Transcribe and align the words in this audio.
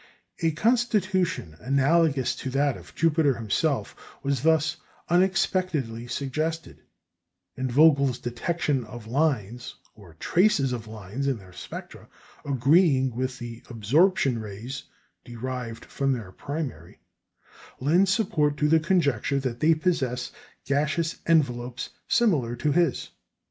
A 0.41 0.49
constitution 0.53 1.55
analogous 1.59 2.35
to 2.37 2.49
that 2.49 2.75
of 2.75 2.95
Jupiter 2.95 3.35
himself 3.35 3.95
was 4.23 4.41
thus 4.41 4.77
unexpectedly 5.09 6.07
suggested; 6.07 6.81
and 7.55 7.71
Vogel's 7.71 8.17
detection 8.17 8.83
of 8.85 9.05
lines 9.05 9.75
or 9.93 10.15
traces 10.15 10.73
of 10.73 10.87
lines 10.87 11.27
in 11.27 11.37
their 11.37 11.53
spectra, 11.53 12.09
agreeing 12.43 13.15
with 13.15 13.39
absorption 13.69 14.39
rays 14.39 14.85
derived 15.23 15.85
from 15.85 16.13
their 16.13 16.31
primary, 16.31 16.97
lends 17.79 18.11
support 18.11 18.57
to 18.57 18.67
the 18.67 18.79
conjecture 18.79 19.39
that 19.39 19.59
they 19.59 19.75
possess 19.75 20.31
gaseous 20.65 21.17
envelopes 21.27 21.91
similar 22.07 22.55
to 22.55 22.71
his. 22.71 23.11